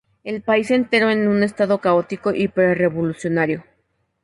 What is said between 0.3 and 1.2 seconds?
país entró